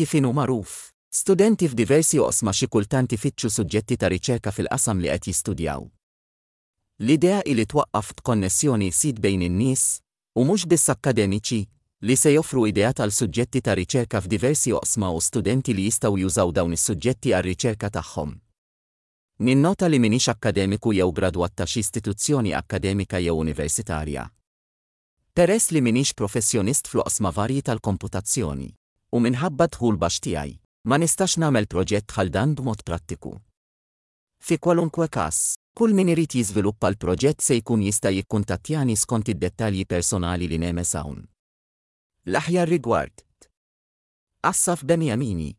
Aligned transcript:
kif 0.00 0.14
inhu 0.16 0.32
magħruf. 0.32 0.70
Studenti 1.12 1.66
f'diversi 1.68 2.16
osma 2.24 2.52
xi 2.56 2.68
kultanti 2.72 3.18
fitxu 3.20 3.50
suġġetti 3.52 3.96
ta' 4.00 4.08
riċerka 4.12 4.52
fil-qasam 4.54 5.00
li 5.02 5.10
qed 5.12 5.26
jistudjaw. 5.28 5.82
L-idea 7.04 7.40
li 7.58 7.66
twaqqaf 7.72 8.14
konnessjoni 8.28 8.88
sid 9.00 9.18
bejn 9.20 9.44
in-nies 9.48 9.82
u 10.38 10.46
mhux 10.48 10.64
biss 10.70 10.88
akkademiċi 10.94 11.60
li 12.06 12.16
se 12.16 12.32
joffru 12.32 12.64
idea 12.70 12.94
tal 12.96 13.12
suġġetti 13.18 13.60
ta' 13.66 13.76
riċerka 13.80 14.22
f'diversi 14.24 14.72
oqsma 14.78 15.10
u 15.16 15.20
studenti 15.28 15.76
li 15.76 15.84
jistaw 15.90 16.16
jużaw 16.22 16.54
dawn 16.56 16.72
is-suġġetti 16.78 17.34
għal 17.36 17.48
riċerka 17.50 17.92
tagħhom. 17.98 18.32
Ninnota 19.44 19.88
li 19.92 20.00
minix 20.00 20.30
akkademiku 20.32 20.94
jew 20.96 21.10
gradwat 21.12 21.58
ta' 21.60 21.68
xi 21.68 21.84
istituzzjoni 21.84 22.56
akkademika 22.56 23.20
jew 23.20 23.36
universitarja. 23.44 24.24
Peress 25.36 25.74
li 25.76 25.80
minix 25.90 26.14
professjonist 26.16 26.88
fl 26.88 27.04
osma 27.08 27.32
varji 27.36 27.60
tal-komputazzjoni 27.68 28.72
u 29.12 29.18
minħabba 29.20 29.66
dħul 29.76 29.96
bax 30.02 30.20
tiegħi, 30.24 30.52
ma 30.88 30.96
nistax 31.02 31.38
nagħmel 31.42 31.66
proġett 31.72 32.12
bħal 32.14 32.30
dan 32.36 32.52
b'mod 32.54 32.84
prattiku. 32.86 33.32
Fi 34.40 34.58
kwalunkwe 34.58 35.08
każ, 35.12 35.40
kull 35.76 35.96
min 35.98 36.12
irid 36.14 36.36
jiżviluppa 36.38 36.90
l-proġett 36.92 37.42
se 37.44 37.58
jkun 37.58 37.82
jista' 37.88 38.12
jikkuntattjani 38.14 38.96
skont 38.96 39.28
id-dettalji 39.34 39.86
personali 39.90 40.48
li 40.48 40.58
nemes 40.62 40.94
hawn. 40.94 41.24
L-aħjar 42.28 42.68
rigward. 42.70 43.26
Assaf 44.52 44.84
Benjamini, 44.86 45.50